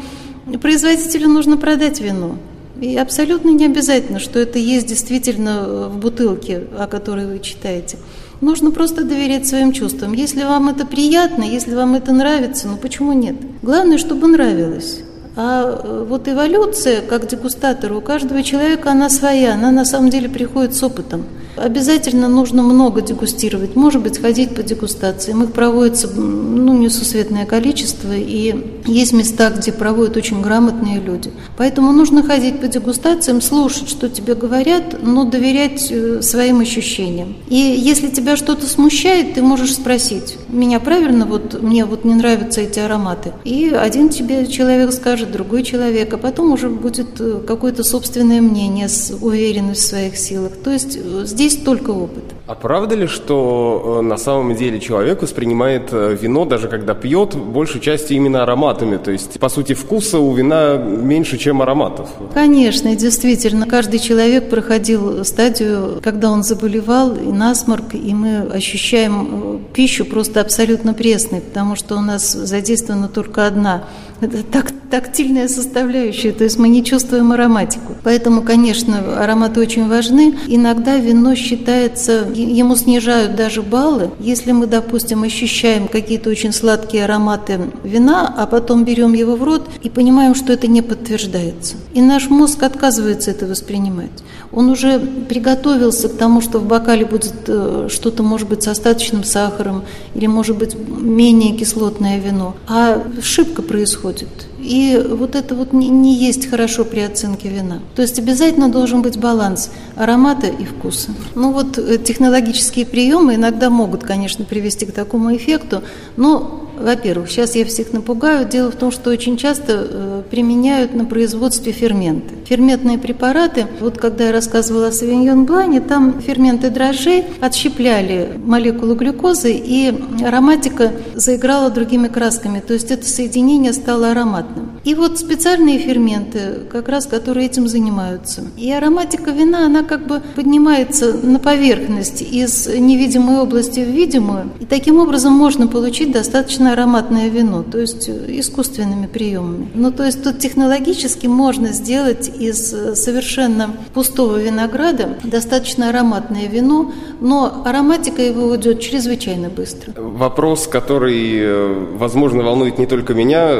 производителю 0.62 1.28
нужно 1.28 1.59
продать 1.59 2.00
вино. 2.00 2.37
И 2.80 2.97
абсолютно 2.97 3.50
не 3.50 3.66
обязательно, 3.66 4.21
что 4.21 4.38
это 4.38 4.59
есть 4.59 4.87
действительно 4.87 5.88
в 5.90 5.99
бутылке, 5.99 6.62
о 6.78 6.87
которой 6.87 7.26
вы 7.26 7.40
читаете. 7.40 7.99
Нужно 8.40 8.71
просто 8.71 9.05
доверять 9.05 9.47
своим 9.47 9.73
чувствам. 9.73 10.12
Если 10.12 10.43
вам 10.43 10.69
это 10.69 10.87
приятно, 10.87 11.43
если 11.43 11.75
вам 11.75 11.95
это 11.95 12.12
нравится, 12.12 12.69
ну 12.69 12.76
почему 12.76 13.12
нет? 13.12 13.37
Главное, 13.62 13.99
чтобы 13.99 14.28
нравилось. 14.28 15.00
А 15.37 16.05
вот 16.09 16.28
эволюция, 16.28 17.02
как 17.02 17.28
дегустатор, 17.28 17.93
у 17.93 18.00
каждого 18.00 18.43
человека 18.43 18.90
она 18.90 19.11
своя, 19.11 19.55
она 19.55 19.71
на 19.71 19.85
самом 19.85 20.09
деле 20.09 20.28
приходит 20.28 20.75
с 20.75 20.83
опытом. 20.83 21.26
Обязательно 21.57 22.28
нужно 22.28 22.62
много 22.62 23.00
дегустировать, 23.00 23.76
может 23.76 24.02
быть, 24.02 24.21
ходить 24.21 24.55
по 24.55 24.62
дегустациям. 24.62 25.43
Их 25.43 25.52
проводится 25.52 26.09
ну, 26.09 26.75
несусветное 26.75 27.47
количество, 27.47 28.12
и 28.14 28.83
есть 28.85 29.14
места, 29.14 29.50
где 29.50 29.73
проводят 29.73 30.16
очень 30.19 30.43
грамотные 30.43 31.00
люди. 31.00 31.31
Поэтому 31.57 31.93
нужно 31.93 32.23
ходить 32.23 32.61
по 32.61 32.69
дегустациям, 32.69 33.40
слушать, 33.40 33.88
что 33.88 34.11
тебе 34.11 34.35
говорят, 34.35 34.97
но 35.02 35.25
доверять 35.25 35.88
э, 35.90 36.21
своим 36.21 36.61
ощущениям. 36.61 37.37
И 37.49 37.57
если 37.57 38.09
тебя 38.09 38.37
что-то 38.37 38.66
смущает, 38.66 39.35
ты 39.35 39.43
можешь 39.43 39.75
спросить, 39.75 40.37
меня 40.49 40.78
правильно, 40.78 41.25
вот 41.25 41.62
мне 41.62 41.87
вот 41.87 42.05
не 42.05 42.14
нравятся 42.14 42.61
эти 42.61 42.81
ароматы. 42.81 43.33
И 43.45 43.71
один 43.71 44.11
тебе 44.11 44.47
человек 44.47 44.93
скажет, 44.93 45.25
другой 45.33 45.62
человек, 45.62 46.12
а 46.14 46.18
потом 46.18 46.52
уже 46.52 46.68
будет 46.68 47.21
э, 47.21 47.40
какое-то 47.47 47.85
собственное 47.85 48.40
мнение, 48.40 48.88
уверенность 49.21 49.83
в 49.83 49.87
своих 49.87 50.16
силах. 50.16 50.52
То 50.62 50.73
есть 50.73 50.97
э, 50.97 51.23
здесь 51.25 51.56
только 51.56 51.90
опыт. 51.90 52.25
А 52.47 52.55
правда 52.55 52.95
ли, 52.95 53.09
что 53.09 53.99
э, 53.99 54.03
на 54.03 54.17
самом 54.17 54.55
деле 54.55 54.79
человек 54.79 55.21
воспринимает 55.21 55.88
э, 55.91 56.17
вино, 56.21 56.45
даже 56.45 56.69
когда 56.69 56.95
пьет, 56.95 57.35
большей 57.35 57.81
части 57.81 58.12
именно 58.12 58.45
ароматами? 58.45 58.99
То 58.99 59.11
есть, 59.11 59.41
по 59.41 59.49
сути, 59.49 59.73
вкуса 59.73 60.21
у 60.21 60.33
вина 60.33 60.76
меньше, 60.76 61.38
чем 61.38 61.61
ароматов? 61.61 62.09
Конечно, 62.35 62.95
действительно. 62.95 63.67
Каждый 63.67 63.99
человек 63.99 64.49
проходил 64.49 65.25
стадию, 65.25 66.00
когда 66.05 66.31
он 66.31 66.45
заболевал, 66.45 67.17
и 67.17 67.33
насморк, 67.33 67.95
и 67.95 68.15
мы 68.15 68.43
ощущаем 68.43 69.29
э, 69.33 69.75
пищу 69.75 70.05
просто 70.05 70.41
абсолютно 70.41 70.95
пресной, 70.95 71.41
потому 71.41 71.75
что 71.75 71.97
у 71.97 72.00
нас 72.00 72.31
задействована 72.31 73.09
только 73.09 73.49
одна 73.49 73.88
это 74.21 74.43
так, 74.43 74.73
тактильная 74.91 75.49
составляющая, 75.49 76.33
то 76.33 76.45
есть 76.45 76.59
мы 76.59 76.69
не 76.69 76.83
чувствуем 76.85 77.33
ароматику. 77.33 77.95
Поэтому, 78.03 78.43
конечно, 78.43 79.23
ароматы 79.23 79.61
очень 79.61 79.88
важны. 79.88 80.35
Иногда 80.47 80.97
вино 80.97 81.35
считается 81.35 82.26
ему 82.43 82.76
снижают 82.76 83.37
даже 83.37 83.62
баллы, 83.62 84.11
если 84.21 84.52
мы, 84.52 84.66
допустим, 84.66 85.23
ощущаем 85.23 85.88
какие-то 85.88 86.31
очень 86.31 86.52
сладкие 86.52 87.05
ароматы 87.05 87.61
вина, 87.83 88.33
а 88.37 88.47
потом 88.47 88.85
берем 88.85 89.12
его 89.12 89.37
в 89.37 89.43
рот 89.43 89.69
и 89.83 89.90
понимаем, 89.90 90.35
что 90.35 90.52
это 90.52 90.66
не 90.66 90.83
подтверждается. 90.83 91.76
И 91.95 92.00
наш 92.00 92.28
мозг 92.28 92.62
отказывается 92.62 93.31
это 93.31 93.47
воспринимать. 93.47 94.11
Он 94.52 94.71
уже 94.71 94.99
приготовился 94.99 96.09
к 96.09 96.16
тому, 96.16 96.40
что 96.40 96.59
в 96.59 96.66
бокале 96.66 97.05
будет 97.05 97.35
э, 97.47 97.88
что-то, 97.90 98.23
может 98.23 98.49
быть, 98.49 98.62
с 98.62 98.69
остаточным 98.69 99.25
сахаром 99.25 99.85
или, 100.14 100.26
может 100.26 100.57
быть, 100.57 100.76
менее 100.76 101.57
кислотное 101.57 102.19
вино. 102.19 102.55
А 102.69 103.02
ошибка 103.19 103.62
происходит. 103.62 104.28
И 104.66 105.00
вот 105.08 105.37
это 105.37 105.54
вот 105.54 105.73
не, 105.73 105.88
не 105.88 106.14
есть 106.14 106.50
хорошо 106.50 106.85
при 106.85 107.00
оценке 107.00 107.49
вина. 107.49 107.80
То 107.94 108.02
есть 108.02 108.18
обязательно 108.18 108.68
должен 108.68 109.00
быть 109.00 109.16
баланс 109.16 109.70
аромата 109.94 110.49
и 110.49 110.64
вкуса. 110.64 111.11
Ну 111.37 111.52
вот 111.52 111.78
э, 111.78 111.99
технологические 111.99 112.85
приемы 112.85 113.37
иногда 113.37 113.70
могут, 113.70 114.02
конечно, 114.02 114.44
привести 114.44 114.85
к 114.85 114.92
такому 114.92 115.37
эффекту, 115.37 115.82
но 116.16 116.65
во-первых, 116.78 117.30
сейчас 117.30 117.54
я 117.54 117.64
всех 117.64 117.92
напугаю. 117.92 118.47
Дело 118.49 118.71
в 118.71 118.76
том, 118.76 118.90
что 118.90 119.11
очень 119.11 119.37
часто 119.37 119.87
э, 119.88 120.23
применяют 120.30 120.95
на 120.95 121.04
производстве 121.04 121.73
ферменты. 121.73 122.35
Ферментные 122.47 122.99
препараты, 122.99 123.66
вот 123.80 123.99
когда 123.99 124.26
я 124.26 124.33
рассказывала 124.33 124.88
о 124.88 124.92
савиньон 124.92 125.45
блане, 125.45 125.80
там 125.80 126.21
ферменты 126.21 126.71
дрожжей 126.71 127.25
отщепляли 127.40 128.30
молекулу 128.45 128.95
глюкозы, 128.95 129.52
и 129.52 129.95
ароматика 130.25 130.92
заиграла 131.14 131.71
другими 131.71 132.09
красками. 132.09 132.61
То 132.61 132.75
есть 132.75 132.90
это 132.90 133.06
соединение 133.06 133.73
стало 133.73 134.11
ароматным. 134.11 134.80
И 134.85 134.95
вот 134.95 135.18
специальные 135.18 135.78
ферменты, 135.78 136.61
как 136.71 136.88
раз 136.88 137.06
которые 137.06 137.47
этим 137.47 137.66
занимаются. 137.66 138.45
И 138.56 138.71
ароматика 138.71 139.30
вина, 139.30 139.66
она 139.66 139.83
как 139.83 140.06
бы 140.06 140.23
поднимается 140.35 141.12
на 141.12 141.38
поверхность 141.38 142.23
из 142.23 142.68
невидимой 142.68 143.38
области 143.38 143.80
в 143.80 143.88
видимую. 143.88 144.50
И 144.61 144.64
таким 144.64 144.99
образом 144.99 145.33
можно 145.33 145.66
получить 145.66 146.12
достаточно 146.12 146.65
достаточно 146.66 146.73
ароматное 146.73 147.28
вино, 147.28 147.62
то 147.62 147.78
есть 147.78 148.08
э, 148.08 148.12
искусственными 148.40 149.06
приемами. 149.06 149.68
Ну, 149.75 149.92
то 149.92 150.04
есть 150.04 150.23
тут 150.23 150.38
технологически 150.38 151.26
можно 151.26 151.68
сделать 151.73 152.30
из 152.40 152.73
э, 152.73 152.94
совершенно 152.94 153.70
пустого 153.94 154.37
винограда 154.37 155.08
достаточно 155.25 155.88
ароматное 155.90 156.49
вино, 156.49 156.92
но 157.20 157.62
ароматика 157.64 158.23
его 158.23 158.46
уйдет 158.46 158.80
чрезвычайно 158.80 159.49
быстро. 159.49 159.92
Вопрос, 159.96 160.66
который, 160.66 161.38
э, 161.38 161.87
возможно, 161.99 162.42
волнует 162.42 162.78
не 162.78 162.87
только 162.87 163.14
меня. 163.14 163.50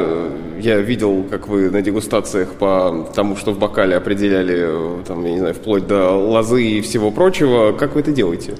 Я 0.59 0.79
видел, 0.81 1.23
как 1.29 1.47
вы 1.47 1.69
на 1.69 1.81
дегустациях 1.81 2.49
по 2.59 3.07
тому, 3.15 3.35
что 3.35 3.51
в 3.51 3.59
бокале 3.59 3.95
определяли, 3.95 4.67
там, 5.07 5.23
я 5.25 5.31
не 5.31 5.39
знаю, 5.39 5.53
вплоть 5.53 5.87
до 5.87 6.11
лозы 6.11 6.63
и 6.63 6.81
всего 6.81 7.11
прочего. 7.11 7.71
Как 7.71 7.95
вы 7.95 8.01
это 8.01 8.11
делаете? 8.11 8.55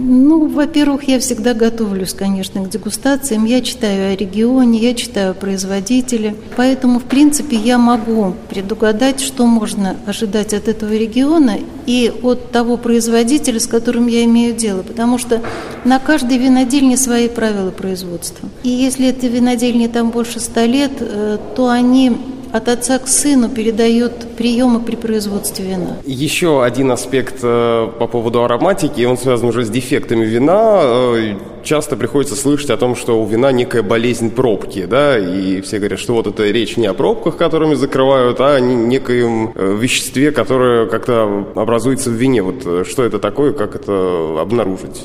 Ну, 0.00 0.46
во-первых, 0.46 1.04
я 1.04 1.18
всегда 1.18 1.54
готовлюсь, 1.54 2.14
конечно, 2.14 2.62
к 2.62 2.70
дегустациям. 2.70 3.44
Я 3.44 3.60
читаю 3.60 4.12
о 4.12 4.16
регионе, 4.16 4.78
я 4.78 4.94
читаю 4.94 5.32
о 5.32 5.34
производителе. 5.34 6.36
Поэтому, 6.56 7.00
в 7.00 7.04
принципе, 7.04 7.56
я 7.56 7.78
могу 7.78 8.34
предугадать, 8.48 9.20
что 9.20 9.46
можно 9.46 9.96
ожидать 10.06 10.54
от 10.54 10.68
этого 10.68 10.92
региона 10.92 11.58
и 11.86 12.12
от 12.22 12.52
того 12.52 12.76
производителя, 12.76 13.58
с 13.58 13.66
которым 13.66 14.06
я 14.06 14.24
имею 14.24 14.54
дело. 14.54 14.82
Потому 14.82 15.18
что 15.18 15.42
на 15.84 15.98
каждой 15.98 16.38
винодельне 16.38 16.96
свои 16.96 17.28
правила 17.28 17.70
производства. 17.70 18.48
И 18.62 18.68
если 18.68 19.08
это 19.08 19.26
винодельни 19.26 19.88
там 19.88 20.10
больше 20.10 20.38
ста 20.38 20.64
лет, 20.64 20.92
э, 21.00 21.38
то 21.56 21.68
они 21.68 22.12
от 22.52 22.68
отца 22.68 22.98
к 22.98 23.08
сыну 23.08 23.48
передает 23.48 24.36
приемы 24.36 24.80
при 24.80 24.96
производстве 24.96 25.66
вина. 25.66 25.96
Еще 26.04 26.62
один 26.62 26.90
аспект 26.90 27.40
э, 27.42 27.88
по 27.98 28.06
поводу 28.06 28.42
ароматики, 28.42 29.04
он 29.04 29.16
связан 29.18 29.48
уже 29.48 29.64
с 29.64 29.70
дефектами 29.70 30.24
вина. 30.24 30.80
Э, 30.82 31.36
часто 31.62 31.96
приходится 31.96 32.36
слышать 32.36 32.70
о 32.70 32.76
том, 32.76 32.96
что 32.96 33.20
у 33.20 33.26
вина 33.26 33.52
некая 33.52 33.82
болезнь 33.82 34.30
пробки, 34.30 34.86
да, 34.86 35.18
и 35.18 35.60
все 35.60 35.78
говорят, 35.78 35.98
что 35.98 36.14
вот 36.14 36.26
это 36.26 36.44
речь 36.44 36.76
не 36.76 36.86
о 36.86 36.94
пробках, 36.94 37.36
которыми 37.36 37.74
закрывают, 37.74 38.40
а 38.40 38.56
о 38.56 38.60
некоем 38.60 39.52
э, 39.54 39.76
веществе, 39.78 40.32
которое 40.32 40.86
как-то 40.86 41.48
образуется 41.54 42.10
в 42.10 42.14
вине. 42.14 42.42
Вот 42.42 42.86
что 42.86 43.04
это 43.04 43.18
такое, 43.18 43.52
как 43.52 43.74
это 43.74 44.38
обнаружить? 44.40 45.04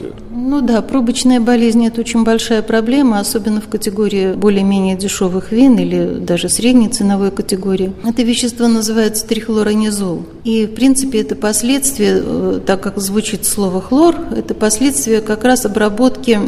Ну 0.53 0.61
да, 0.61 0.83
пробочная 0.83 1.39
болезнь– 1.39 1.83
это 1.87 2.01
очень 2.01 2.23
большая 2.23 2.61
проблема, 2.61 3.19
особенно 3.19 3.59
в 3.59 3.67
категории 3.67 4.33
более-менее 4.33 4.95
дешевых 4.95 5.51
вин 5.51 5.79
или 5.79 6.19
даже 6.19 6.47
средней 6.47 6.89
ценовой 6.89 7.31
категории. 7.31 7.91
Это 8.05 8.21
вещество 8.21 8.67
называется 8.67 9.25
трихлоронизол. 9.25 10.27
И, 10.43 10.67
в 10.67 10.75
принципе, 10.75 11.21
это 11.21 11.35
последствия, 11.35 12.21
э, 12.23 12.59
так 12.63 12.81
как 12.81 12.99
звучит 12.99 13.45
слово 13.45 13.81
хлор, 13.81 14.15
это 14.37 14.53
последствия 14.53 15.21
как 15.21 15.43
раз 15.43 15.65
обработки, 15.65 16.39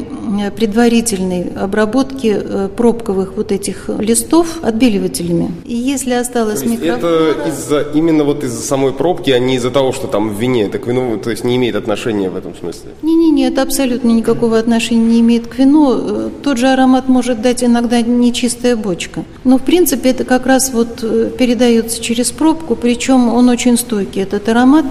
предварительной 0.56 1.52
обработки 1.60 2.36
э, 2.36 2.70
пробковых 2.76 3.34
вот 3.36 3.52
этих 3.52 3.90
листов 4.00 4.60
отбеливателями. 4.62 5.52
И 5.66 5.76
если 5.76 6.14
осталось 6.14 6.62
то 6.62 6.70
микрофлора... 6.70 7.32
Это 7.32 7.50
из-за, 7.50 7.82
именно 7.94 8.24
вот 8.24 8.44
из-за 8.44 8.62
самой 8.62 8.94
пробки, 8.94 9.32
а 9.32 9.40
не 9.40 9.56
из-за 9.56 9.72
того, 9.72 9.92
что 9.92 10.08
там 10.08 10.30
в 10.30 10.40
вине, 10.40 10.64
это 10.64 10.80
к 10.80 10.88
вину, 10.88 11.18
то 11.18 11.30
есть 11.30 11.44
не 11.44 11.56
имеет 11.56 11.76
отношения 11.76 12.30
в 12.30 12.36
этом 12.36 12.56
смысле? 12.56 12.92
Не-не-не, 13.02 13.48
это 13.48 13.62
абсолютно 13.62 14.10
никакого 14.10 14.58
отношения 14.58 15.06
не 15.06 15.20
имеет 15.22 15.48
к 15.48 15.58
вину. 15.58 16.32
Тот 16.44 16.58
же 16.58 16.68
аромат 16.68 17.08
может 17.08 17.42
дать 17.42 17.64
иногда 17.64 18.02
нечистая 18.02 18.76
бочка. 18.76 19.24
Но, 19.44 19.58
в 19.58 19.62
принципе, 19.62 20.10
это 20.10 20.24
как 20.24 20.46
раз 20.46 20.72
вот 20.74 21.00
э, 21.04 21.32
передается 21.38 22.02
через 22.02 22.32
пробку, 22.32 22.76
причем 22.76 23.34
он 23.34 23.50
очень 23.50 23.78
стойкий, 23.78 24.22
этот 24.22 24.48
аромат. 24.50 24.86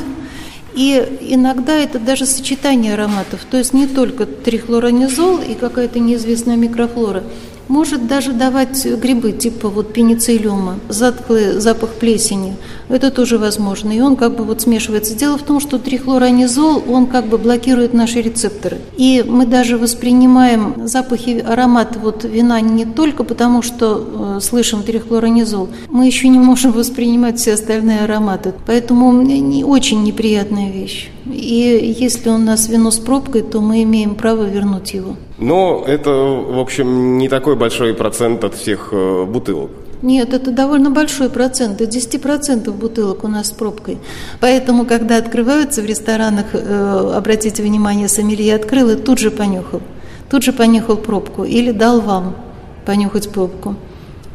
И 0.75 1.19
иногда 1.21 1.77
это 1.77 2.01
даже 2.01 2.27
сочетание 2.27 2.95
ароматов, 2.95 3.41
то 3.49 3.57
есть 3.57 3.73
не 3.73 3.87
только 3.87 4.27
трихлоронизол 4.27 5.39
и 5.39 5.55
какая-то 5.55 6.01
неизвестная 6.01 6.57
микрофлора, 6.57 7.23
может 7.69 8.07
даже 8.09 8.33
давать 8.33 8.85
грибы 8.85 9.33
типа 9.33 9.69
вот 9.69 9.93
пенициллиума, 9.93 10.81
затклый 10.89 11.61
запах 11.61 11.95
плесени. 11.95 12.57
Это 12.89 13.11
тоже 13.11 13.39
возможно. 13.39 13.93
И 13.93 14.01
он 14.01 14.17
как 14.17 14.37
бы 14.37 14.45
вот 14.45 14.61
смешивается. 14.61 15.15
Дело 15.15 15.39
в 15.39 15.43
том, 15.43 15.61
что 15.61 15.79
трихлоронизол, 15.79 16.83
он 16.89 17.07
как 17.07 17.27
бы 17.27 17.39
блокирует 17.39 17.95
наши 17.95 18.21
рецепторы. 18.21 18.79
И 18.97 19.25
мы 19.27 19.47
даже 19.47 19.79
воспринимаем 19.79 20.87
запахи, 20.87 21.45
аромат 21.47 21.97
вот 21.97 22.25
вина 22.25 22.61
не 22.61 22.85
только 22.85 23.25
потому, 23.25 23.63
что 23.63 24.37
э, 24.37 24.41
слышим 24.41 24.83
трихлоронизол. 24.83 25.69
Мы 25.89 26.07
еще 26.07 26.29
не 26.29 26.39
можем 26.39 26.73
воспринимать 26.85 27.39
все 27.39 27.55
остальные 27.55 28.05
ароматы. 28.05 28.53
Поэтому 28.67 29.13
не, 29.23 29.65
очень 29.65 30.03
неприятная 30.03 30.71
вещь. 30.71 31.11
И 31.27 31.95
если 31.99 32.29
у 32.29 32.39
нас 32.39 32.69
вино 32.69 32.91
с 32.91 32.99
пробкой, 32.99 33.43
то 33.43 33.61
мы 33.61 33.83
имеем 33.83 34.15
право 34.15 34.45
вернуть 34.45 34.93
его. 34.93 35.17
Но 35.39 35.85
это, 35.87 36.11
в 36.11 36.59
общем, 36.59 37.19
не 37.19 37.29
такой 37.29 37.57
большой 37.57 37.95
процент 37.95 38.45
от 38.45 38.55
всех 38.55 38.91
э, 38.93 39.25
бутылок. 39.25 39.71
Нет, 40.05 40.35
это 40.35 40.51
довольно 40.51 40.91
большой 40.91 41.31
процент, 41.31 41.79
до 41.79 41.85
10% 41.85 42.71
бутылок 42.73 43.25
у 43.25 43.29
нас 43.29 43.47
с 43.47 43.53
пробкой. 43.53 43.97
Поэтому, 44.39 44.85
когда 44.85 45.17
открываются 45.17 45.81
в 45.81 45.87
ресторанах, 45.87 46.49
э, 46.53 47.13
обратите 47.17 47.63
внимание, 47.63 48.07
сомелье 48.09 48.55
открыл 48.55 48.91
и 48.91 48.97
тут 48.97 49.19
же 49.19 49.31
понюхал. 49.31 49.81
Тут 50.29 50.43
же 50.43 50.53
понюхал 50.53 50.99
пробку 50.99 51.45
или 51.45 51.71
дал 51.71 52.03
вам 52.03 52.37
понюхать 52.85 53.31
пробку. 53.31 53.77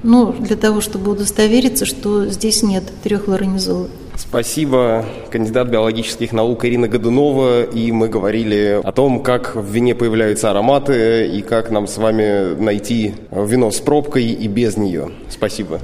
Ну, 0.02 0.34
для 0.40 0.56
того, 0.56 0.82
чтобы 0.82 1.12
удостовериться, 1.12 1.86
что 1.86 2.26
здесь 2.26 2.64
нет 2.64 2.86
трехлоронизола. 3.04 3.90
Спасибо, 4.20 5.06
кандидат 5.32 5.70
биологических 5.70 6.34
наук 6.34 6.66
Ирина 6.66 6.90
Годунова. 6.90 7.64
И 7.64 7.90
мы 7.94 8.10
говорили 8.10 8.82
о 8.84 8.92
том, 8.92 9.24
как 9.24 9.56
в 9.56 9.66
вине 9.66 9.96
появляются 9.96 10.52
ароматы 10.52 11.26
и 11.28 11.42
как 11.42 11.72
нам 11.72 11.88
с 11.88 11.98
вами 11.98 12.54
найти 12.62 13.16
вино 13.32 13.72
с 13.72 13.80
пробкой 13.80 14.26
и 14.26 14.48
без 14.50 14.76
нее. 14.76 15.12
Спасибо. 15.30 15.80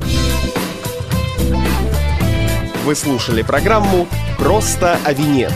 Вы 2.84 2.93
слушали 2.93 3.41
программу 3.41 4.06
«Просто 4.38 4.98
о 5.06 5.13
вине». 5.13 5.48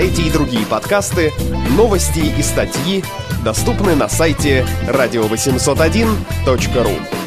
Эти 0.00 0.22
и 0.22 0.30
другие 0.30 0.64
подкасты, 0.64 1.32
новости 1.76 2.32
и 2.38 2.42
статьи 2.42 3.04
доступны 3.44 3.94
на 3.94 4.08
сайте 4.08 4.64
radio801.ru. 4.88 7.19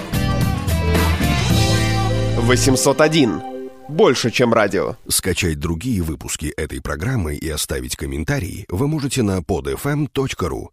801. 2.44 3.42
Больше, 3.88 4.30
чем 4.30 4.54
радио. 4.54 4.98
Скачать 5.08 5.60
другие 5.60 6.02
выпуски 6.02 6.48
этой 6.58 6.82
программы 6.82 7.36
и 7.36 7.50
оставить 7.50 7.96
комментарии 7.96 8.66
вы 8.68 8.88
можете 8.90 9.24
на 9.24 9.40
podfm.ru. 9.40 10.68